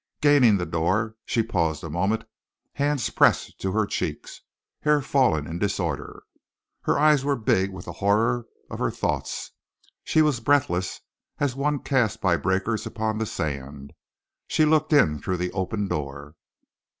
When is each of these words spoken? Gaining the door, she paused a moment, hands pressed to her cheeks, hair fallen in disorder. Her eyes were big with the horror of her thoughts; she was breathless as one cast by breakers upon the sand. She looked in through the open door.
Gaining 0.19 0.57
the 0.57 0.65
door, 0.65 1.15
she 1.25 1.43
paused 1.43 1.83
a 1.83 1.89
moment, 1.91 2.23
hands 2.73 3.07
pressed 3.11 3.59
to 3.61 3.71
her 3.73 3.85
cheeks, 3.85 4.41
hair 4.79 4.99
fallen 4.99 5.45
in 5.45 5.59
disorder. 5.59 6.23
Her 6.81 6.97
eyes 6.97 7.23
were 7.23 7.35
big 7.35 7.69
with 7.69 7.85
the 7.85 7.91
horror 7.91 8.47
of 8.71 8.79
her 8.79 8.89
thoughts; 8.89 9.51
she 10.03 10.23
was 10.23 10.39
breathless 10.39 11.01
as 11.37 11.55
one 11.55 11.77
cast 11.83 12.19
by 12.19 12.35
breakers 12.35 12.87
upon 12.87 13.19
the 13.19 13.27
sand. 13.27 13.93
She 14.47 14.65
looked 14.65 14.91
in 14.91 15.21
through 15.21 15.37
the 15.37 15.51
open 15.51 15.87
door. 15.87 16.33